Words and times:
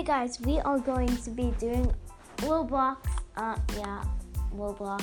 Hey 0.00 0.06
guys, 0.06 0.40
we 0.40 0.58
are 0.60 0.78
going 0.78 1.14
to 1.14 1.30
be 1.30 1.52
doing 1.58 1.94
Roblox. 2.38 2.96
Uh, 3.36 3.54
yeah, 3.76 4.02
Roblox. 4.54 5.02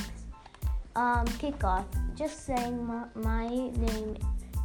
Um, 0.95 1.23
kickoff. 1.37 1.85
Just 2.15 2.47
saying, 2.47 2.83
my, 2.83 3.03
my 3.13 3.47
name 3.47 4.17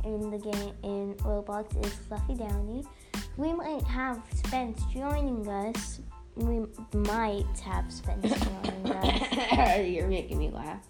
in 0.06 0.30
the 0.30 0.38
game 0.38 0.72
in 0.84 1.14
Roblox 1.16 1.84
is 1.84 1.92
Fluffy 2.08 2.32
Downy. 2.32 2.82
We 3.36 3.52
might 3.52 3.82
have 3.82 4.22
Spence 4.32 4.82
joining 4.90 5.46
us. 5.46 6.00
We 6.36 6.64
might 6.94 7.44
have 7.62 7.92
Spence 7.92 8.32
joining 8.40 8.90
us. 8.90 9.86
You're 9.86 10.08
making 10.08 10.38
me 10.38 10.48
laugh. 10.48 10.80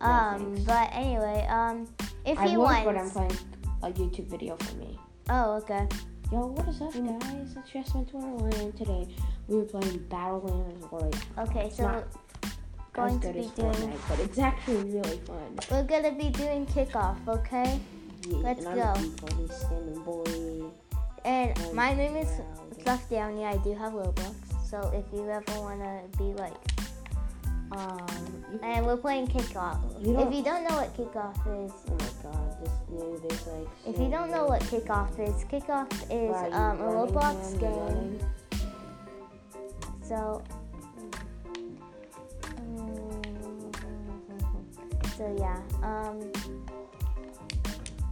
No, 0.00 0.06
Um, 0.08 0.44
thanks. 0.56 0.60
but 0.62 0.88
anyway, 0.90 1.46
um, 1.48 1.86
if 2.26 2.36
I 2.40 2.48
he 2.48 2.56
wants. 2.56 2.84
but 2.84 2.96
I'm 2.96 3.08
playing 3.08 3.38
a 3.84 3.90
YouTube 3.92 4.26
video 4.26 4.56
for 4.56 4.74
me. 4.78 4.98
Oh, 5.30 5.58
okay. 5.58 5.86
Yo, 6.32 6.46
what 6.46 6.66
is 6.68 6.80
up, 6.80 6.92
Mm. 6.94 7.20
guys? 7.20 7.56
It's 7.56 7.70
Jasmine 7.70 8.06
Twirl, 8.06 8.44
and 8.44 8.76
today 8.76 9.06
we 9.48 9.56
were 9.58 9.64
playing 9.64 9.98
Battlelands 10.08 10.90
Royale. 10.90 11.10
Okay, 11.38 11.66
It's 11.66 11.76
so 11.76 11.84
not 11.84 12.04
going 12.92 13.20
to 13.20 13.28
be 13.32 13.50
doing. 13.54 13.72
Fortnite, 13.72 14.08
but 14.08 14.18
it's 14.20 14.38
actually 14.38 14.90
really 14.92 15.18
fun. 15.20 15.58
We're 15.70 15.84
gonna 15.84 16.12
be 16.12 16.30
doing 16.30 16.66
kickoff, 16.66 17.16
okay? 17.28 17.80
Yeah, 18.26 18.36
Let's 18.38 18.64
and 18.64 18.74
go. 18.74 18.82
I'm 18.82 19.02
Default, 19.10 19.32
he's 19.34 19.54
standing 19.54 20.02
boy. 20.02 20.70
And 21.24 21.58
Um, 21.58 21.74
my 21.76 21.94
name 21.94 22.16
is 22.16 22.28
Fluff 22.82 23.08
Downy. 23.08 23.44
I 23.44 23.56
do 23.58 23.72
have 23.74 23.92
Roblox, 23.92 24.34
so 24.68 24.78
if 24.94 25.04
you 25.12 25.28
ever 25.30 25.60
wanna 25.60 26.02
be 26.18 26.32
like, 26.34 26.54
um, 27.76 28.06
and 28.62 28.86
we're 28.86 28.96
playing 28.96 29.26
kickoff. 29.26 29.78
You 30.04 30.18
if 30.20 30.32
you 30.34 30.42
don't 30.42 30.62
know 30.68 30.76
what 30.76 30.94
kickoff 30.96 31.34
is, 31.64 31.72
Oh 31.88 31.96
my 31.98 32.12
god, 32.22 33.22
this 33.28 33.46
like. 33.46 33.68
if 33.86 33.98
you 34.00 34.08
don't 34.08 34.30
know 34.30 34.46
what 34.46 34.62
kickoff 34.62 35.18
is, 35.18 35.44
kickoff 35.44 35.92
is 36.04 36.30
Why 36.30 36.44
are 36.44 36.48
you 36.48 36.54
um, 36.54 36.80
a 36.80 36.84
Roblox 36.84 37.58
game. 37.60 37.70
running? 37.72 38.20
So, 40.02 40.42
mm, 42.60 43.76
so 45.16 45.36
yeah. 45.38 45.60
Um, 45.82 46.32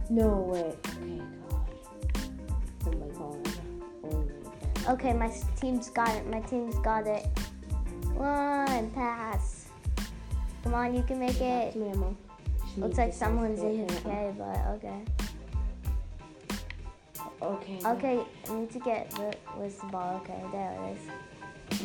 No 0.09 0.27
way. 0.51 0.75
Okay. 0.87 1.21
Oh 2.85 2.91
my 2.91 3.07
god. 3.17 3.47
Oh 4.03 4.09
my 4.11 4.33
god. 4.83 4.93
okay, 4.99 5.13
my 5.13 5.31
team's 5.59 5.89
got 5.89 6.09
it. 6.09 6.27
My 6.27 6.41
team's 6.41 6.75
got 6.79 7.07
it. 7.07 7.25
One 8.23 8.89
pass. 8.91 9.67
Come 10.63 10.73
on, 10.75 10.95
you 10.95 11.03
can 11.03 11.19
make 11.19 11.41
it. 11.41 11.73
Some 11.73 11.83
ammo. 11.83 12.15
Just 12.63 12.77
Looks 12.77 12.97
like 12.97 13.13
someone's 13.13 13.59
in 13.59 13.83
outfit. 13.83 14.05
okay, 14.05 14.33
but 14.37 14.59
okay. 14.75 15.01
Okay. 17.41 17.79
Okay, 17.85 18.25
I 18.49 18.53
need 18.53 18.71
to 18.71 18.79
get 18.79 19.09
the 19.11 19.35
where's 19.57 19.75
the 19.75 19.87
ball? 19.87 20.21
Okay, 20.23 20.41
there 20.53 20.71
it 20.71 20.95
is. 21.71 21.81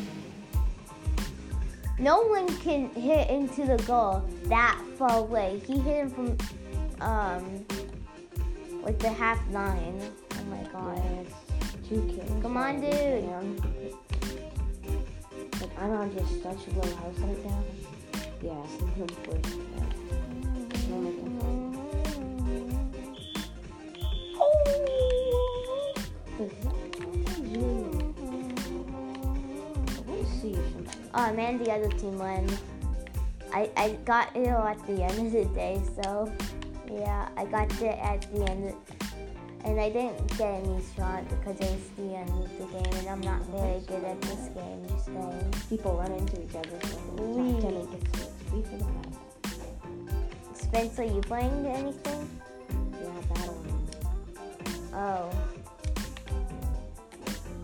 No 1.99 2.21
one 2.21 2.47
can 2.59 2.89
hit 2.91 3.29
into 3.29 3.65
the 3.65 3.75
goal 3.83 4.23
that 4.45 4.81
far 4.97 5.17
away. 5.17 5.61
He 5.67 5.77
hit 5.77 6.07
him 6.07 6.09
from 6.09 6.37
um 7.01 7.65
like 8.81 8.97
the 8.99 9.09
half 9.09 9.41
line. 9.51 10.01
Oh 10.31 10.43
my 10.45 10.63
god. 10.71 11.01
Yes. 11.03 11.33
Two 11.89 12.01
kills. 12.15 12.41
Come 12.41 12.55
on, 12.55 12.79
dude. 12.79 13.27
I'm 15.77 15.91
on 15.91 16.13
just 16.17 16.43
such 16.43 16.67
a 16.67 16.71
low 16.71 16.95
house 16.95 17.19
right 17.19 17.45
now. 17.45 17.63
Yeah, 18.41 18.65
sometimes 18.77 19.13
fun. 19.25 19.41
Oh! 24.41 25.93
Is 26.39 26.51
that-. 26.63 26.79
Oh 31.13 31.33
man, 31.33 31.57
the 31.57 31.71
other 31.71 31.89
team 31.89 32.17
won. 32.17 32.47
I, 33.53 33.69
I 33.75 33.97
got 34.05 34.35
it 34.35 34.47
at 34.47 34.85
the 34.87 35.03
end 35.03 35.27
of 35.27 35.31
the 35.31 35.45
day, 35.55 35.81
so 36.01 36.31
yeah, 36.89 37.29
I 37.35 37.45
got 37.45 37.71
it 37.81 37.97
at 37.99 38.21
the 38.33 38.49
end. 38.49 38.73
And 39.65 39.79
I 39.79 39.89
didn't 39.89 40.27
get 40.37 40.63
any 40.63 40.81
shot 40.95 41.27
because 41.29 41.59
it 41.59 41.71
was 41.71 41.89
the 41.97 42.15
end 42.15 42.29
of 42.29 42.57
the 42.57 42.65
game, 42.65 42.93
and 42.99 43.07
I'm 43.09 43.21
not 43.21 43.41
very 43.47 43.79
good 43.81 44.03
at 44.03 44.21
this 44.21 44.49
game. 44.55 44.87
Saying. 45.05 45.53
People 45.69 45.97
run 45.97 46.11
into 46.11 46.41
each 46.43 46.55
other. 46.55 46.79
So 46.83 46.97
it's 47.17 47.37
not 47.37 47.61
10 47.61 47.73
and 47.73 47.91
gets 47.91 48.29
we 48.51 48.61
for 48.61 48.77
the 48.77 48.85
best. 48.85 50.63
Spencer, 50.63 51.03
you 51.03 51.21
playing 51.21 51.65
anything? 51.65 52.29
Yeah, 52.69 53.21
Battlelands. 53.33 53.95
Oh. 54.93 55.29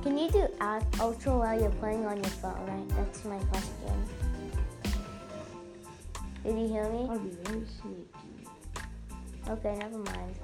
Can 0.04 0.18
you 0.18 0.30
do 0.30 0.48
Ul- 0.62 0.88
Ultra 1.00 1.38
while 1.38 1.60
you're 1.60 1.70
playing 1.72 2.06
on 2.06 2.18
your 2.18 2.26
phone? 2.26 2.66
Right? 2.68 2.90
That's 2.90 3.26
my 3.26 3.38
question. 3.38 4.06
Did 6.44 6.60
you 6.60 6.68
hear 6.68 6.88
me? 6.90 7.08
I'd 7.10 7.24
be 7.24 7.36
very 7.44 7.66
sneaky. 7.82 8.06
Okay, 9.50 9.76
never 9.78 9.98
mind. 9.98 10.36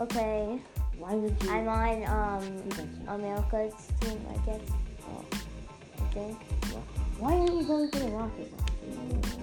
Okay, 0.00 0.60
Why 0.98 1.14
would 1.14 1.36
you? 1.42 1.50
I'm 1.50 1.68
on 1.68 2.04
um 2.06 2.44
You 2.64 2.70
guys 2.70 2.86
are- 3.08 3.14
America's 3.16 3.74
team, 4.00 4.20
I 4.30 4.36
guess. 4.46 4.60
Oh, 5.10 5.24
I 5.98 6.04
think. 6.14 6.38
Why 7.18 7.34
are 7.34 7.46
you 7.50 7.62
going 7.64 7.90
for 7.90 7.98
the 7.98 8.10
rocket 8.10 8.52
launcher? 8.52 9.38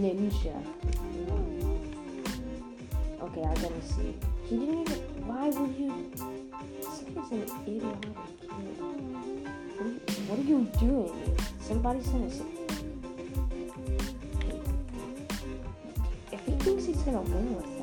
Ninja. 0.00 0.56
Okay, 3.20 3.42
I 3.42 3.54
gotta 3.54 3.82
see. 3.82 4.14
He 4.46 4.56
didn't 4.56 4.88
even. 4.88 5.26
Why 5.28 5.48
would 5.48 5.74
you? 5.76 6.10
This 6.80 7.02
guy's 7.14 7.32
an 7.32 7.42
idiotic 7.66 8.14
kid. 8.40 8.78
What 9.76 9.86
are, 9.86 9.90
you, 9.90 10.00
what 10.28 10.38
are 10.38 10.42
you 10.42 10.60
doing? 10.80 11.36
Somebody 11.60 12.02
sent 12.02 12.32
us. 12.32 12.40
He 17.08 17.14
thinks 17.14 17.30
he's 17.32 17.62
gonna 17.62 17.77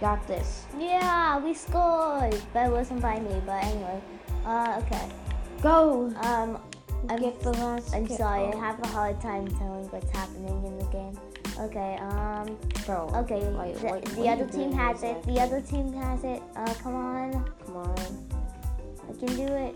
Got 0.00 0.26
this. 0.28 0.64
Yeah, 0.78 1.38
we 1.38 1.54
scored, 1.54 2.36
but 2.52 2.66
it 2.66 2.70
wasn't 2.70 3.02
by 3.02 3.18
me. 3.18 3.42
But 3.44 3.64
anyway, 3.64 4.00
uh, 4.46 4.80
okay. 4.84 5.08
Go! 5.60 6.12
Um, 6.22 6.60
I'm, 7.08 7.20
Get 7.20 7.40
the 7.40 7.52
last 7.52 7.94
I'm 7.94 8.08
sorry, 8.08 8.44
I 8.52 8.56
have 8.56 8.80
a 8.82 8.86
hard 8.88 9.20
time 9.20 9.46
telling 9.48 9.88
what's 9.90 10.10
happening 10.10 10.64
in 10.64 10.78
the 10.78 10.84
game. 10.86 11.18
Okay, 11.58 11.96
um, 12.00 12.56
Bro. 12.86 13.10
okay, 13.16 13.40
Wait, 13.50 13.74
the, 13.76 13.86
what- 13.86 14.04
the 14.04 14.28
other 14.28 14.46
team 14.46 14.72
has 14.72 15.02
it. 15.02 15.20
The 15.24 15.40
other 15.40 15.60
team 15.60 15.92
has 15.94 16.22
it. 16.22 16.42
Uh, 16.54 16.74
come 16.74 16.94
on, 16.94 17.32
Come 17.66 17.76
on. 17.76 18.28
I 19.08 19.26
can 19.26 19.36
do 19.36 19.46
it. 19.52 19.74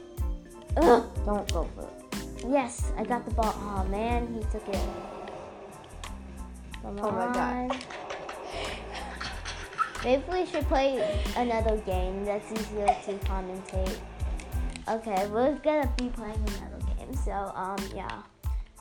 Ugh. 0.76 1.04
Don't 1.24 1.52
go 1.52 1.68
for 1.74 1.82
it. 1.82 2.44
Yes, 2.48 2.92
I 2.96 3.04
got 3.04 3.24
the 3.24 3.32
ball. 3.34 3.54
Oh 3.56 3.84
man, 3.90 4.32
he 4.34 4.40
took 4.50 4.66
it. 4.68 4.80
Come 6.82 6.98
Oh 7.00 7.10
my 7.10 7.32
God. 7.32 7.84
Maybe 10.04 10.22
we 10.32 10.46
should 10.46 10.66
play 10.66 11.22
another 11.36 11.76
game 11.78 12.24
that's 12.24 12.50
easier 12.50 12.86
to 12.86 13.12
commentate. 13.24 13.98
Okay, 14.88 15.28
we're 15.28 15.54
gonna 15.58 15.92
be 15.96 16.08
playing 16.08 16.34
another 16.34 16.84
game, 16.98 17.14
so 17.14 17.30
um 17.54 17.78
yeah. 17.94 18.22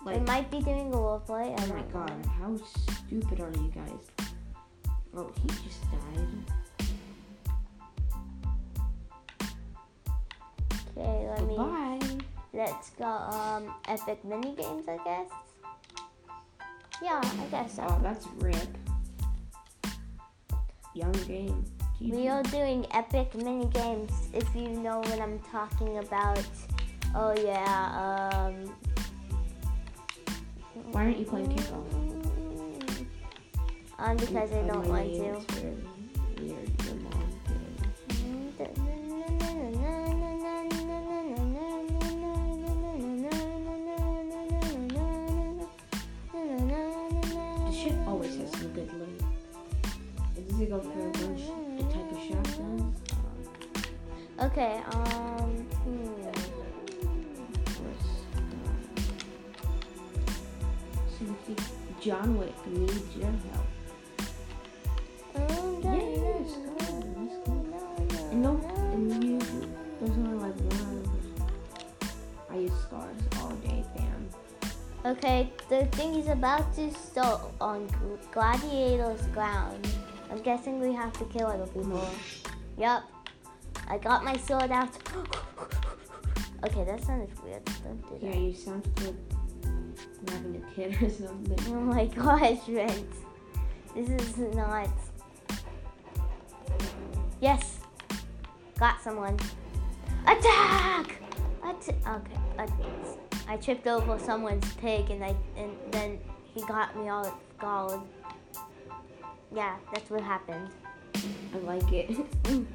we 0.03 0.17
might 0.19 0.49
be 0.49 0.61
doing 0.61 0.91
a 0.91 0.97
role 0.97 1.19
play. 1.19 1.53
Oh 1.55 1.67
my 1.67 1.83
god, 1.93 2.09
know. 2.25 2.31
how 2.39 2.57
stupid 3.05 3.39
are 3.39 3.51
you 3.51 3.71
guys? 3.75 4.27
Oh, 5.15 5.31
he 5.41 5.47
just 5.47 5.83
died. 5.91 6.27
Okay, 10.97 11.29
let 11.29 11.45
me 11.45 11.55
Bye. 11.55 11.99
let's 12.53 12.89
go 12.91 13.05
um 13.05 13.71
epic 13.87 14.25
mini 14.25 14.55
games 14.55 14.85
I 14.87 14.97
guess. 15.05 15.29
Yeah, 17.03 17.21
I 17.23 17.45
guess 17.51 17.75
so. 17.75 17.85
Oh, 17.87 17.99
that's 18.01 18.25
rip. 18.39 18.77
Young 20.93 21.11
game. 21.27 21.65
We 22.01 22.27
are 22.27 22.43
doing 22.43 22.85
epic 22.91 23.35
mini 23.35 23.65
games. 23.67 24.11
If 24.33 24.53
you 24.55 24.69
know 24.69 24.99
what 24.99 25.21
I'm 25.21 25.39
talking 25.39 25.99
about. 25.99 26.43
Oh 27.15 27.33
yeah. 27.37 28.31
Um. 28.33 28.73
Why 30.91 31.05
aren't 31.05 31.19
you 31.19 31.25
playing 31.25 31.49
kickoff? 31.49 31.85
Um, 33.99 34.17
because 34.17 34.51
I 34.51 34.67
don't 34.67 34.87
want 34.87 35.13
to. 35.13 35.90
John 62.01 62.39
Wick 62.39 62.55
needs 62.65 63.15
your 63.15 63.27
help. 63.27 63.67
Oh, 65.35 65.79
Yeah. 65.83 65.91
Let's. 66.33 66.53
And 68.31 68.41
no, 68.41 68.59
and 68.91 69.23
you, 69.23 69.39
there's 69.99 70.17
only 70.17 70.39
like 70.39 70.55
one. 70.55 71.47
I 72.49 72.55
use 72.55 72.71
scars 72.81 73.15
all 73.39 73.51
day, 73.57 73.85
fam. 73.95 74.29
Okay, 75.05 75.53
the 75.69 75.85
thing 75.97 76.15
is 76.15 76.27
about 76.27 76.73
to 76.75 76.91
start 76.91 77.41
on 77.61 77.87
Gladiator's 78.31 79.27
ground. 79.27 79.87
I'm 80.31 80.41
guessing 80.41 80.79
we 80.79 80.93
have 80.93 81.13
to 81.13 81.25
kill 81.25 81.47
other 81.47 81.67
people. 81.67 82.03
Yep. 82.77 83.03
I 83.89 83.97
got 83.99 84.23
my 84.23 84.35
sword 84.37 84.71
out. 84.71 84.89
okay, 86.65 86.83
that 86.83 87.03
sounded 87.03 87.29
weird. 87.43 87.63
Don't 87.83 88.01
do 88.09 88.25
that. 88.25 88.33
Yeah, 88.33 88.39
you 88.39 88.53
sound 88.55 88.87
you're 89.01 89.13
having 90.27 90.55
a 90.55 90.75
kid 90.75 91.01
or 91.01 91.09
something. 91.09 91.73
Oh 91.73 91.79
my 91.79 92.05
gosh, 92.05 92.67
Rent. 92.67 93.05
This 93.95 94.09
is 94.09 94.55
not. 94.55 94.89
Yes. 97.39 97.79
Got 98.79 99.01
someone. 99.01 99.37
Attack! 100.27 101.21
Att- 101.63 101.89
okay. 101.89 102.37
I, 102.57 102.67
I 103.47 103.57
tripped 103.57 103.87
over 103.87 104.17
someone's 104.19 104.71
pig 104.75 105.09
and 105.09 105.23
I 105.23 105.35
and 105.57 105.71
then 105.91 106.19
he 106.53 106.61
got 106.65 106.95
me 106.95 107.09
all 107.09 107.37
scalded. 107.57 108.01
Yeah, 109.53 109.75
that's 109.93 110.09
what 110.09 110.21
happened. 110.21 110.69
I 111.15 111.57
like 111.63 111.91
it. 111.91 112.15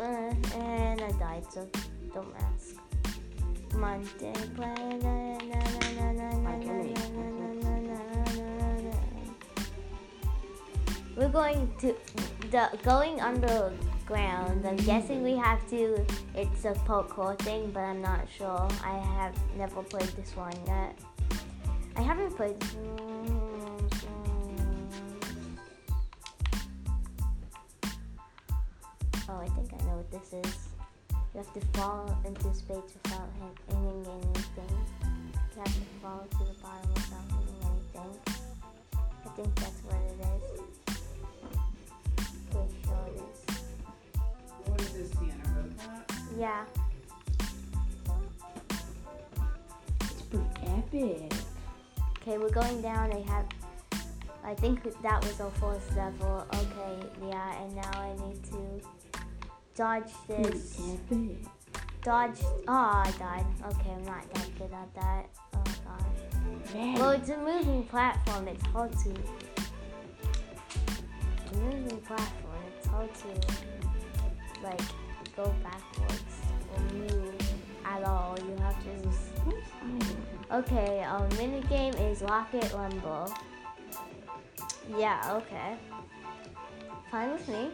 Uh, 0.00 0.32
and 0.54 1.00
I 1.00 1.10
died, 1.18 1.44
so 1.52 1.68
don't 2.14 2.32
ask. 2.36 2.47
Monday. 3.78 4.32
We're 11.16 11.28
going 11.28 11.72
to 11.80 11.94
the 12.50 12.78
going 12.82 13.20
underground. 13.20 14.66
I'm 14.66 14.76
guessing 14.76 15.22
we 15.22 15.36
have 15.36 15.68
to. 15.70 16.04
It's 16.34 16.64
a 16.64 16.72
parkour 16.86 17.38
thing, 17.40 17.70
but 17.70 17.80
I'm 17.80 18.02
not 18.02 18.26
sure. 18.36 18.68
I 18.84 18.98
have 18.98 19.34
never 19.56 19.82
played 19.82 20.08
this 20.16 20.34
one 20.36 20.52
yet. 20.66 20.98
I 21.96 22.02
haven't 22.02 22.36
played. 22.36 22.56
Oh, 29.28 29.38
I 29.40 29.48
think 29.48 29.72
I 29.72 29.84
know 29.84 29.96
what 29.96 30.10
this 30.10 30.32
is. 30.32 30.77
You 31.34 31.38
have 31.44 31.52
to 31.54 31.60
fall 31.78 32.18
into 32.24 32.54
space 32.54 32.94
without 33.02 33.28
hitting 33.68 34.06
anything. 34.06 34.76
You 35.54 35.58
have 35.58 35.66
to 35.66 35.72
fall 36.00 36.26
to 36.30 36.38
the 36.38 36.54
bottom 36.62 36.90
without 36.94 37.26
hitting 37.28 37.60
anything. 37.68 38.12
I 38.96 39.28
think 39.36 39.54
that's 39.56 39.80
what 39.84 39.96
it 39.96 40.18
is. 40.24 40.96
Pretty 42.50 42.74
sure 42.84 43.06
it 43.08 43.20
is. 43.20 43.38
What 44.64 44.80
is 44.80 44.92
this, 44.92 45.10
Sienna? 45.18 46.04
Yeah. 46.38 46.64
it's 50.00 50.22
pretty 50.22 50.46
epic. 50.66 51.32
Okay, 52.22 52.38
we're 52.38 52.50
going 52.50 52.80
down. 52.82 53.12
I 53.12 53.20
have. 53.30 53.46
I 54.44 54.54
think 54.54 54.82
that 55.02 55.24
was 55.24 55.40
our 55.40 55.50
first 55.52 55.94
level. 55.94 56.46
Okay, 56.54 57.06
yeah, 57.28 57.62
and 57.62 57.74
now 57.76 57.90
I 57.94 58.14
need 58.26 58.42
to 58.44 58.80
dodge 59.78 60.10
this. 60.26 60.80
Dodge. 62.02 62.40
Oh, 62.66 63.02
I 63.06 63.12
died. 63.16 63.46
Okay, 63.66 63.90
I'm 63.90 64.04
not 64.04 64.34
that 64.34 64.58
good 64.58 64.72
at 64.72 64.92
that. 64.96 65.28
Oh 65.54 65.62
gosh. 65.84 66.74
Man. 66.74 66.94
Well, 66.98 67.10
it's 67.10 67.28
a 67.28 67.36
moving 67.38 67.84
platform. 67.84 68.48
It's 68.48 68.66
hard 68.66 68.90
to. 68.90 69.10
It's 71.40 71.52
a 71.52 71.56
moving 71.58 72.00
platform. 72.00 72.62
It's 72.76 72.88
hard 72.88 73.14
to 73.14 73.28
like 74.64 74.80
go 75.36 75.54
backwards 75.62 76.40
or 76.74 76.82
move 76.94 77.34
at 77.84 78.02
all. 78.02 78.36
You 78.36 78.56
have 78.60 78.82
to 78.82 79.04
just. 79.04 79.30
Okay, 80.50 81.04
our 81.04 81.28
mini 81.36 81.60
game 81.68 81.94
is 81.94 82.22
Rocket 82.22 82.72
Rumble. 82.74 83.32
Yeah, 84.98 85.20
okay. 85.36 85.76
Fine 87.12 87.30
with 87.30 87.48
me. 87.48 87.70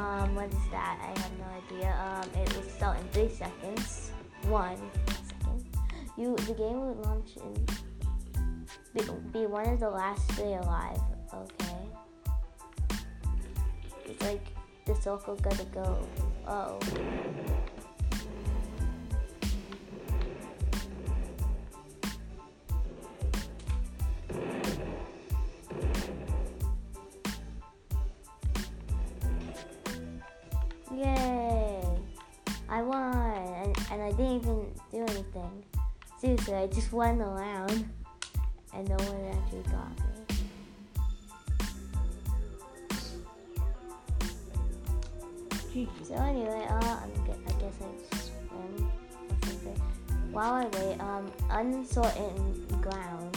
Um, 0.00 0.34
what 0.34 0.48
is 0.48 0.70
that? 0.70 0.98
I 1.02 1.20
have 1.20 1.32
no 1.38 1.44
idea. 1.60 1.94
Um, 2.00 2.42
it 2.42 2.56
will 2.56 2.62
start 2.62 2.98
in 2.98 3.06
three 3.08 3.28
seconds. 3.28 4.12
One 4.48 4.78
second. 5.28 5.66
You, 6.16 6.34
the 6.36 6.54
game 6.54 6.80
will 6.80 6.98
launch 7.04 7.36
in. 7.36 7.66
Be, 8.94 9.02
be 9.30 9.46
one 9.46 9.68
of 9.68 9.78
the 9.78 9.90
last 9.90 10.26
three 10.32 10.54
alive. 10.54 10.98
Okay. 11.34 11.76
It's 14.06 14.22
like 14.22 14.46
the 14.86 14.94
circle 14.94 15.36
gotta 15.36 15.64
go. 15.66 15.98
Oh. 16.48 16.78
Even 34.40 34.66
do 34.90 34.98
anything. 35.02 35.64
Seriously, 36.20 36.54
I 36.54 36.66
just 36.66 36.92
went 36.92 37.20
around, 37.20 37.88
and 38.74 38.88
no 38.88 38.96
one 38.96 39.38
actually 39.38 39.62
got 39.70 39.90
me. 39.98 40.06
So 46.02 46.14
anyway, 46.16 46.66
uh, 46.68 46.74
I 46.74 47.52
guess 47.60 47.76
I 47.80 47.90
swim 48.10 48.90
or 49.30 49.46
something. 49.46 49.80
While 50.32 50.54
I 50.54 50.64
wait, 50.64 51.00
um, 51.00 51.30
uncertain 51.50 52.66
ground. 52.80 53.36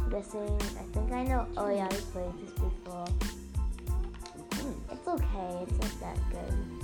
I'm 0.00 0.10
guessing, 0.10 0.60
I 0.78 0.84
think 0.94 1.12
I 1.12 1.24
know. 1.24 1.46
Oh 1.56 1.68
yeah, 1.68 1.88
we 1.90 1.96
played 1.96 2.32
this 2.40 2.52
before. 2.52 3.06
It's 4.92 5.08
okay. 5.08 5.64
It's 5.64 5.78
not 5.80 6.00
that 6.00 6.18
good. 6.30 6.75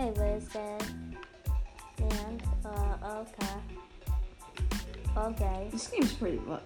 Okay, 0.00 0.12
where's 0.18 0.48
and 1.98 2.42
uh 2.64 3.20
okay. 3.20 3.56
Okay. 5.14 5.68
This 5.70 5.88
game's 5.88 6.14
pretty 6.14 6.38
good. 6.38 6.60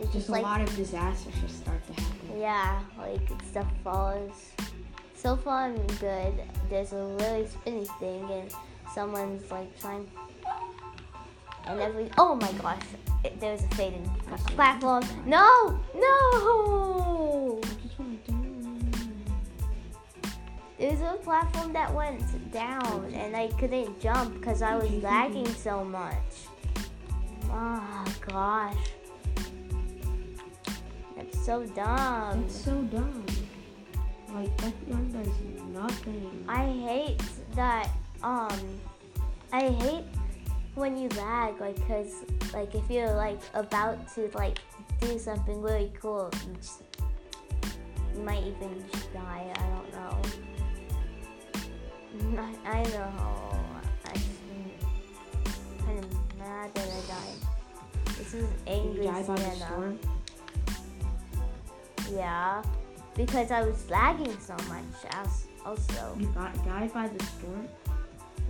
It's 0.00 0.12
Just 0.12 0.12
just 0.14 0.28
a 0.30 0.32
like 0.32 0.42
lot 0.42 0.60
of 0.62 0.74
disasters 0.74 1.32
just 1.40 1.60
start 1.60 1.80
to 1.86 1.92
happen. 2.02 2.40
yeah, 2.40 2.80
like 2.98 3.20
stuff 3.48 3.68
falls. 3.84 4.50
So 5.14 5.36
far 5.36 5.66
I'm 5.66 5.86
good. 6.00 6.42
There's 6.68 6.92
a 6.92 7.04
really 7.20 7.46
spinny 7.46 7.86
thing 8.00 8.28
and 8.32 8.50
someone's 8.92 9.48
like 9.52 9.78
trying 9.80 10.10
and 11.66 11.80
every 11.80 12.10
oh 12.18 12.34
my 12.34 12.50
gosh, 12.54 12.82
there's 13.38 13.62
a 13.62 13.68
fading 13.76 14.10
platform. 14.56 15.04
No, 15.24 15.78
no. 15.94 17.23
There's 20.94 21.12
a 21.12 21.16
platform 21.16 21.72
that 21.72 21.92
went 21.92 22.52
down 22.52 23.12
and 23.14 23.34
I 23.34 23.48
couldn't 23.48 24.00
jump 24.00 24.38
because 24.38 24.62
I 24.62 24.76
was 24.76 24.88
lagging 25.02 25.52
so 25.54 25.84
much. 25.84 26.14
Oh 27.50 28.04
gosh. 28.28 28.76
That's 31.16 31.44
so 31.44 31.66
dumb. 31.66 32.42
That's 32.42 32.64
so 32.64 32.80
dumb. 32.82 33.26
Like 34.32 34.56
that 34.58 34.72
one 34.86 35.10
does 35.10 35.34
nothing. 35.72 36.44
I 36.46 36.66
hate 36.66 37.22
that 37.56 37.88
um 38.22 38.56
I 39.52 39.70
hate 39.70 40.04
when 40.76 40.96
you 40.96 41.08
lag 41.16 41.60
like 41.60 41.84
cuz 41.88 42.22
like 42.52 42.72
if 42.76 42.88
you're 42.88 43.14
like 43.14 43.40
about 43.54 43.98
to 44.14 44.30
like 44.34 44.60
do 45.00 45.18
something 45.18 45.60
really 45.60 45.92
cool 46.00 46.30
you, 46.46 46.54
just, 46.54 46.82
you 48.14 48.22
might 48.22 48.44
even 48.44 48.84
just 48.92 49.12
die. 49.12 49.52
I 49.56 49.66
don't 49.70 49.92
know. 49.92 50.23
Mm, 52.16 52.38
I, 52.38 52.70
I 52.78 52.82
know. 52.84 53.12
I'm 54.06 54.20
kind 55.86 55.98
of 55.98 56.38
mad 56.38 56.74
that 56.74 56.84
I 56.84 57.00
died. 57.08 57.38
This 58.18 58.34
is 58.34 58.48
Did 58.48 58.68
angry 58.68 59.06
you 59.06 59.10
die 59.12 59.22
by 59.22 59.34
the 59.34 59.40
Sienna. 59.40 59.66
storm? 59.66 59.98
Yeah. 62.12 62.62
because 63.16 63.50
I 63.50 63.62
was 63.62 63.88
lagging 63.90 64.36
so 64.40 64.54
much. 64.68 64.84
as- 65.10 65.46
Also, 65.64 66.14
You 66.18 66.26
got 66.28 66.52
died 66.66 66.92
by 66.92 67.08
the 67.08 67.24
storm. 67.24 67.68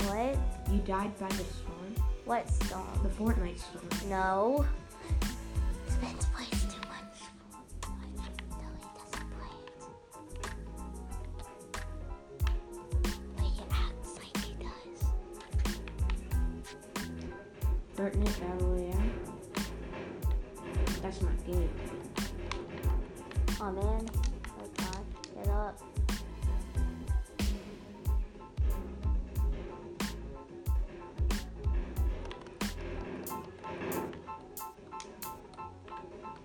what? 0.08 0.36
You 0.72 0.78
died 0.80 1.16
by 1.18 1.28
the 1.28 1.44
storm. 1.44 1.94
What 2.24 2.48
storm? 2.50 3.00
The 3.04 3.08
Fortnite 3.10 3.58
storm. 3.60 3.88
No. 4.10 4.64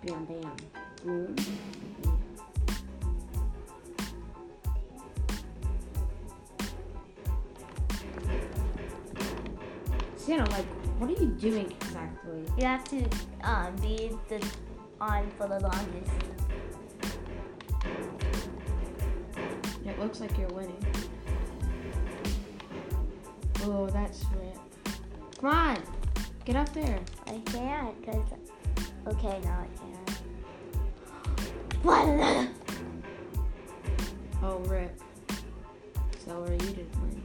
Bam 0.05 0.25
bam. 0.25 0.55
Boom. 1.03 1.35
Santa, 10.15 10.49
like, 10.51 10.65
what 10.99 11.09
are 11.09 11.13
you 11.13 11.27
doing 11.31 11.71
exactly? 11.71 12.43
You 12.57 12.65
have 12.65 12.83
to 12.85 13.03
um 13.43 13.75
be 13.77 14.11
the 14.29 14.45
on 15.01 15.29
for 15.37 15.47
the 15.47 15.59
longest. 15.59 16.11
It 19.85 19.99
looks 19.99 20.19
like 20.21 20.37
you're 20.37 20.47
winning. 20.49 20.85
Oh, 23.63 23.87
that's 23.87 24.23
lit. 24.39 24.57
Come 25.41 25.49
on, 25.49 25.77
get 26.45 26.55
up 26.55 26.71
there. 26.73 26.99
I 27.27 27.39
can't 27.45 27.99
because. 27.99 28.23
Okay, 29.07 29.39
now 29.43 29.63
I 29.63 29.67
can. 29.77 29.95
What? 31.83 32.49
Oh, 34.41 34.59
rip. 34.67 34.97
So 36.25 36.43
are 36.43 36.51
you 36.53 36.57
didn't 36.59 37.01
win. 37.01 37.21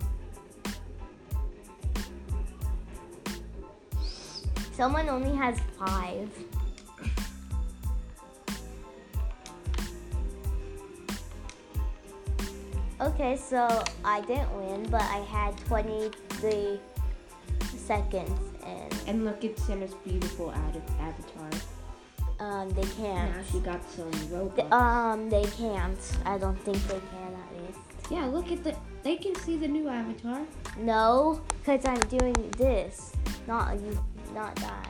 Someone 4.73 5.09
only 5.09 5.33
has 5.37 5.61
five. 5.79 6.29
Okay, 13.01 13.37
so 13.37 13.85
I 14.05 14.23
didn't 14.23 14.51
win, 14.57 14.89
but 14.91 15.03
I 15.03 15.19
had 15.19 15.57
23 15.67 16.81
seconds, 17.77 18.31
and 19.07 19.25
look 19.25 19.45
at 19.45 19.59
Santa's 19.59 19.95
beautiful 20.05 20.53
ad- 20.53 20.83
avatar. 21.01 21.51
um, 22.41 22.71
they 22.71 22.83
can't. 22.97 23.37
Now 23.37 23.43
she 23.51 23.61
got 23.61 23.81
some 23.91 24.11
Th- 24.11 24.25
Robux. 24.31 24.73
Um, 24.73 25.31
they 25.31 25.45
can't. 25.45 25.99
I 26.25 26.39
don't 26.39 26.59
think 26.65 26.79
they 26.89 27.01
can 27.01 27.33
at 27.35 27.63
least. 27.67 27.79
yeah, 28.11 28.27
look 28.27 28.51
at 28.53 28.65
the. 28.65 28.75
They 29.03 29.17
can 29.17 29.35
see 29.37 29.57
the 29.57 29.69
new 29.69 29.89
avatar. 29.89 30.41
No, 30.79 31.41
because 31.59 31.85
I'm 31.87 32.01
doing 32.09 32.35
this, 32.57 33.13
not 33.47 33.75
you, 33.81 33.99
not 34.35 34.57
that. 34.57 34.89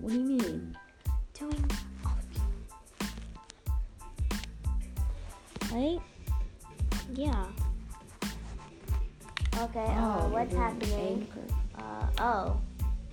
What 0.00 0.12
do 0.12 0.18
you 0.18 0.24
mean? 0.24 0.76
Doing. 1.38 1.70
Right? 5.72 5.98
Yeah. 7.14 7.46
Okay. 9.58 9.86
uh, 9.86 10.28
what's 10.28 10.54
happening? 10.54 11.26
anchor. 11.34 11.54
Uh, 11.78 12.06
oh, 12.18 12.60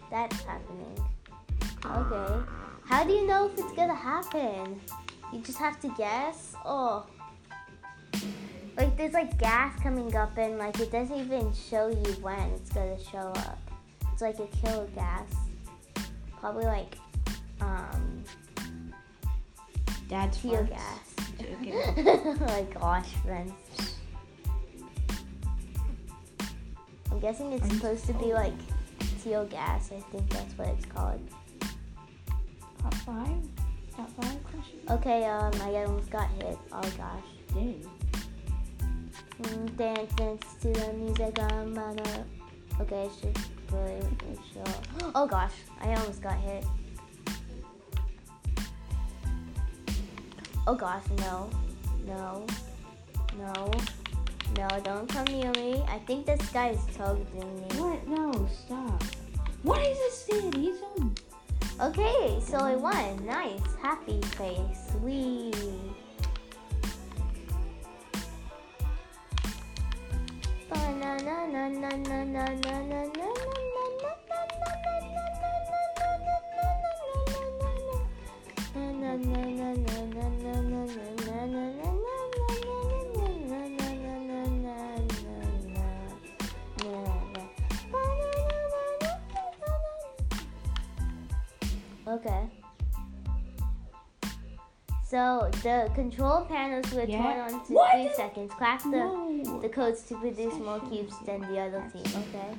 that's 0.09 0.41
happening. 0.43 0.97
Okay. 1.85 2.43
How 2.85 3.03
do 3.03 3.13
you 3.13 3.25
know 3.25 3.47
if 3.47 3.57
it's 3.57 3.73
gonna 3.73 3.95
happen? 3.95 4.79
You 5.31 5.39
just 5.39 5.57
have 5.57 5.79
to 5.81 5.89
guess. 5.97 6.55
Oh. 6.65 7.05
Like 8.77 8.97
there's 8.97 9.13
like 9.13 9.37
gas 9.37 9.79
coming 9.81 10.15
up 10.15 10.37
and 10.37 10.57
like 10.57 10.79
it 10.79 10.91
doesn't 10.91 11.17
even 11.17 11.53
show 11.53 11.89
you 11.89 12.13
when 12.21 12.39
it's 12.51 12.69
gonna 12.71 12.97
show 13.11 13.31
up. 13.35 13.59
It's 14.11 14.21
like 14.21 14.39
a 14.39 14.47
killer 14.47 14.87
gas. 14.95 15.29
Probably 16.39 16.65
like 16.65 16.95
um 17.61 18.23
Dad's 20.07 20.41
tear 20.41 20.63
gas. 20.63 20.99
Oh 21.97 22.35
my 22.47 22.61
gosh, 22.79 23.09
friends. 23.23 23.53
I'm 27.13 27.19
guessing 27.19 27.53
it's 27.53 27.69
supposed 27.69 28.07
to 28.07 28.13
be 28.13 28.33
like 28.33 28.55
teal 29.23 29.45
gas. 29.45 29.91
I 29.91 29.99
think 29.99 30.27
that's 30.31 30.57
what 30.57 30.69
it's 30.69 30.85
called. 30.87 31.21
Top 32.81 32.93
five? 32.95 33.27
Top 33.95 34.09
five 34.19 34.43
question? 34.45 34.79
Okay, 34.89 35.23
um, 35.25 35.51
I 35.61 35.75
almost 35.85 36.09
got 36.09 36.27
hit. 36.41 36.57
Oh 36.71 36.81
gosh. 36.97 37.23
Dang. 37.53 37.85
Mm, 39.43 39.77
dance, 39.77 40.13
dance 40.13 40.43
to 40.61 40.73
the 40.73 40.93
music. 40.93 41.39
I'm 41.39 41.75
gonna. 41.75 42.25
Okay, 42.81 43.03
I 43.03 43.21
should 43.21 43.37
really 43.71 44.01
make 44.27 44.39
sure. 44.51 45.11
Oh 45.13 45.27
gosh, 45.27 45.53
I 45.81 45.93
almost 45.93 46.23
got 46.23 46.39
hit. 46.39 46.65
Oh 50.65 50.73
gosh, 50.73 51.03
no, 51.19 51.47
no, 52.07 52.47
no, 53.37 53.71
no! 54.57 54.67
Don't 54.83 55.07
come 55.09 55.25
near 55.25 55.51
me. 55.51 55.83
I 55.87 55.99
think 55.99 56.25
this 56.25 56.41
guy 56.51 56.69
is 56.69 56.85
targeting 56.95 57.55
me. 57.55 57.67
What? 57.77 58.07
No, 58.07 58.47
stop. 58.65 59.03
What 59.63 59.79
is 59.85 59.97
this 59.97 60.23
thing? 60.23 60.53
He's 60.53 60.81
on. 60.97 61.15
Okay, 61.81 62.39
so 62.41 62.57
I 62.57 62.75
won. 62.75 63.25
Nice, 63.25 63.61
happy 63.81 64.21
face. 64.37 64.91
Wee. 65.01 65.51
Okay. 73.15 73.42
So 95.13 95.47
the 95.61 95.91
control 95.93 96.43
panels 96.45 96.91
will 96.91 97.07
Yeah. 97.07 97.21
turn 97.21 97.53
on 97.53 97.65
to 97.67 97.73
What? 97.73 97.91
three 97.91 98.11
seconds. 98.15 98.51
Crack 98.51 98.81
the 98.81 98.89
No. 98.89 99.59
the 99.61 99.69
codes 99.69 100.01
to 100.07 100.15
produce 100.15 100.55
more 100.55 100.79
cubes 100.79 101.13
than 101.23 101.41
the 101.41 101.59
other 101.59 101.87
team. 101.93 102.03
Okay. 102.23 102.55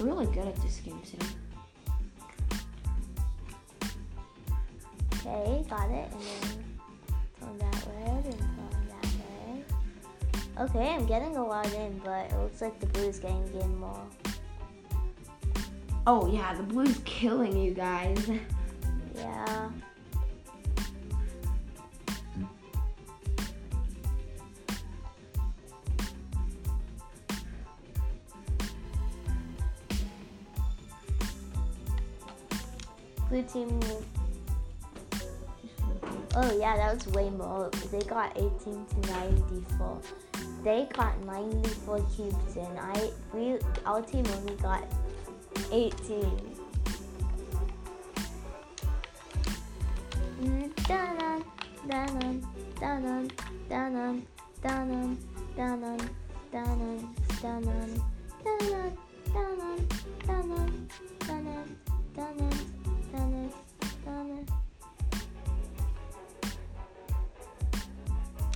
I'm 0.00 0.06
really 0.06 0.26
good 0.26 0.46
at 0.46 0.56
this 0.56 0.80
game, 0.80 1.00
Sam. 1.04 1.20
Okay, 5.26 5.64
got 5.70 5.88
it. 5.90 6.12
And 6.12 6.22
then 6.22 6.64
turn 7.40 7.58
that 7.58 7.86
red 7.86 8.24
and 8.26 8.38
turn 8.38 8.56
that 8.56 8.62
red. 8.62 8.63
Okay, 10.58 10.90
I'm 10.90 11.04
getting 11.06 11.36
a 11.36 11.44
lot 11.44 11.72
in, 11.74 12.00
but 12.04 12.30
it 12.30 12.36
looks 12.38 12.60
like 12.60 12.78
the 12.78 12.86
blue's 12.86 13.18
getting 13.18 13.48
in 13.60 13.76
more. 13.78 14.06
Oh 16.06 16.32
yeah, 16.32 16.54
the 16.54 16.62
blue's 16.62 17.00
killing 17.04 17.56
you 17.56 17.72
guys. 17.72 18.30
Yeah. 19.16 19.70
Blue 33.28 33.42
team. 33.44 33.80
Oh 36.36 36.58
yeah, 36.58 36.76
that 36.76 36.94
was 36.94 37.06
way 37.08 37.30
more. 37.30 37.70
They 37.90 38.00
got 38.00 38.36
18 38.36 38.50
to 38.60 39.10
94. 39.10 40.00
They 40.64 40.88
got 40.92 41.22
94 41.24 41.98
cubes 42.16 42.56
in. 42.56 42.78
I 42.78 43.10
we 43.32 43.58
our 43.84 44.00
team 44.00 44.24
only 44.34 44.54
got 44.56 44.84
18. 45.70 46.24
Dun-dun, 50.88 51.44
dun-dun, 51.88 52.46
dun-dun, 52.80 53.30
dun-dun, 53.68 54.26
dun-dun, 54.62 55.18
dun-dun, 55.56 56.10
dun 56.54 56.64
dun 56.64 57.14
dun 57.42 57.64
dun 57.64 58.70
dun 58.70 59.03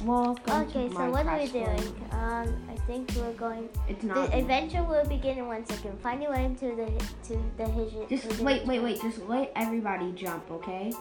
Welcome 0.03 0.63
Okay, 0.69 0.89
so 0.91 1.11
what 1.11 1.27
are 1.27 1.39
we 1.39 1.49
doing? 1.49 2.07
Um, 2.13 2.55
I 2.71 2.77
think 2.87 3.11
we're 3.17 3.33
going. 3.33 3.69
It's 3.89 4.05
not. 4.05 4.31
The 4.31 4.39
adventure 4.39 4.85
will 4.85 5.05
begin 5.07 5.39
in 5.39 5.47
one 5.47 5.67
second. 5.67 6.01
Find 6.01 6.23
your 6.23 6.31
way 6.31 6.55
to 6.61 6.67
the 6.77 7.05
to 7.29 7.43
the 7.57 7.67
hidden. 7.67 8.09
Just 8.09 8.25
hidden- 8.25 8.45
wait, 8.45 8.65
wait, 8.65 8.81
wait. 8.81 9.03
Just 9.03 9.19
let 9.29 9.51
everybody 9.57 10.13
jump, 10.13 10.49
okay? 10.53 10.93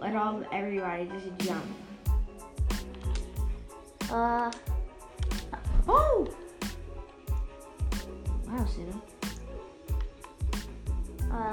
Let 0.00 0.16
all 0.16 0.42
everybody 0.50 1.06
just 1.08 1.38
jump. 1.38 1.64
Uh, 4.10 4.50
Oh! 5.88 6.26
Wow, 8.48 8.66
Sina. 8.66 9.00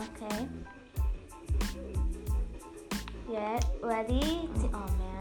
okay. 0.02 0.48
Get 3.30 3.66
ready. 3.84 4.50
To, 4.62 4.70
oh 4.74 4.88
man. 4.98 5.13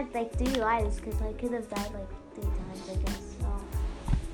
Had 0.00 0.14
like 0.14 0.34
three 0.36 0.54
lives 0.60 0.96
because 0.96 1.20
I 1.20 1.32
could 1.34 1.52
have 1.52 1.68
died 1.68 1.92
like 1.92 2.08
three 2.34 2.44
times, 2.44 2.90
I 2.90 2.94
guess. 3.04 3.22
So 3.40 3.46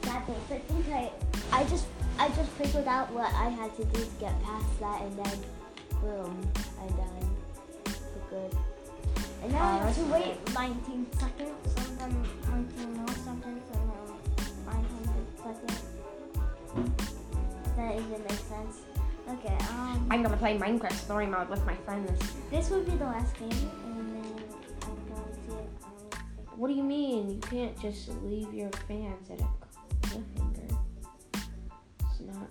that 0.02 0.26
thing. 0.26 0.36
But 0.48 0.56
I 0.56 0.60
think 0.60 0.86
I, 0.94 1.10
I 1.52 1.64
just, 1.64 1.86
I 2.18 2.28
just 2.28 2.50
figured 2.52 2.86
out 2.86 3.10
what 3.12 3.32
I 3.34 3.48
had 3.48 3.74
to 3.76 3.84
do 3.84 4.00
to 4.00 4.10
get 4.20 4.42
past 4.44 4.80
that, 4.80 5.02
and 5.02 5.18
then, 5.18 5.38
boom, 6.00 6.48
I 6.80 6.86
died 6.88 7.26
for 7.84 8.22
good. 8.30 8.56
And 9.42 9.52
now 9.52 9.58
Oh, 9.58 9.82
I 9.82 9.86
have 9.86 9.96
to 9.96 10.02
wait 10.12 10.54
19 10.54 11.06
seconds, 11.18 11.50
something, 11.74 12.26
19 12.48 12.94
more 12.94 13.08
seconds, 13.08 13.64
and 13.74 13.90
then 13.90 14.06
900 14.66 15.26
seconds. 15.36 15.82
That 17.76 17.92
even 17.94 18.22
makes 18.22 18.42
sense. 18.42 18.82
Okay, 19.28 19.56
um. 19.70 20.06
I'm 20.10 20.22
gonna 20.22 20.36
play 20.36 20.56
Minecraft 20.56 20.92
Story 20.92 21.26
Mode 21.26 21.48
with 21.48 21.64
my 21.66 21.74
friends. 21.74 22.12
This 22.50 22.70
would 22.70 22.86
be 22.86 22.92
the 22.92 23.04
last 23.04 23.36
game, 23.38 23.70
What 26.56 26.68
do 26.68 26.74
you 26.74 26.82
mean? 26.84 27.28
You 27.28 27.38
can't 27.38 27.78
just 27.80 28.08
leave 28.22 28.52
your 28.54 28.70
fans 28.88 29.30
at 29.30 29.40
a 29.40 29.48
cliffhanger. 30.06 30.78
It's 32.00 32.20
not. 32.20 32.50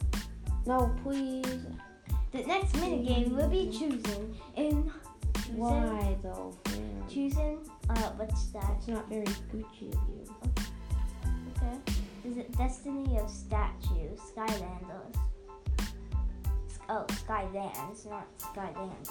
No, 0.68 0.96
please. 1.04 1.66
the 2.32 2.44
next 2.44 2.76
minute 2.76 3.06
game 3.08 3.36
will 3.36 3.50
be 3.50 3.66
choosing 3.72 4.36
in 4.56 4.92
choosing 5.36 5.58
Why 5.58 6.18
though, 6.22 6.54
fans? 6.66 7.12
choosing. 7.14 7.60
Uh, 7.90 8.12
what's 8.18 8.46
that? 8.48 8.76
It's 8.78 8.88
not 8.88 9.10
very 9.10 9.26
Gucci 9.26 9.94
of 9.94 10.00
you. 10.10 10.26
Okay. 11.58 11.78
Is 12.26 12.38
it 12.38 12.56
Destiny 12.58 13.18
of 13.18 13.30
Statues? 13.30 14.20
Skylanders. 14.36 15.16
Oh, 16.90 17.06
Skylands, 17.10 18.08
not 18.10 18.28
Skylanders. 18.38 19.08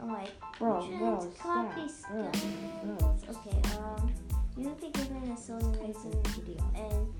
I'm 0.00 0.12
like, 0.12 0.30
Bro, 0.58 0.86
bro, 0.98 1.32
copy 1.40 1.88
stop. 1.88 2.10
Bro, 2.12 2.96
bro. 2.98 3.16
Okay. 3.30 3.60
Um, 3.78 4.12
you'll 4.56 4.74
be 4.74 4.90
given 4.90 5.30
a 5.30 5.36
solar 5.36 5.70
reason 5.84 6.12
Video. 6.24 6.64
and 6.76 7.12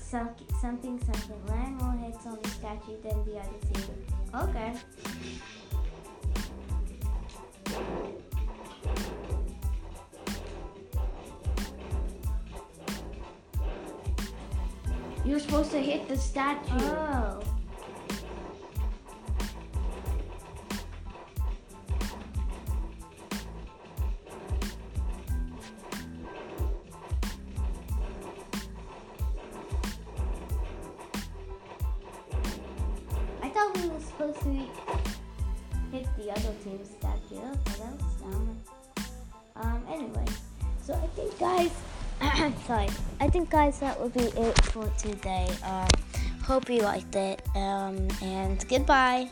some, 0.00 0.30
something 0.60 1.00
something. 1.00 1.46
Land 1.46 1.76
more 1.80 1.92
hits 1.92 2.26
on 2.26 2.38
the 2.42 2.48
statue 2.48 3.00
than 3.02 3.24
the 3.24 3.38
other 3.38 3.50
two. 3.72 3.82
Okay. 4.34 4.72
You're 15.24 15.40
supposed 15.40 15.72
to 15.72 15.78
hit 15.78 16.08
the 16.08 16.16
statue. 16.16 16.70
Oh. 16.72 17.40
Statue. 36.84 37.36
Okay, 37.36 37.78
that 37.78 37.92
was 37.92 38.14
dumb. 38.20 38.56
Um, 39.56 39.82
anyway, 39.90 40.24
so 40.82 40.94
I 40.94 41.06
think, 41.08 41.38
guys, 41.38 41.70
sorry, 42.66 42.88
I 43.20 43.28
think, 43.28 43.50
guys, 43.50 43.78
that 43.80 43.98
will 44.00 44.10
be 44.10 44.20
it 44.20 44.64
for 44.66 44.88
today. 44.98 45.48
Um, 45.64 45.88
hope 46.42 46.68
you 46.68 46.80
liked 46.80 47.14
it. 47.16 47.42
Um, 47.54 48.08
and 48.22 48.66
goodbye. 48.68 49.30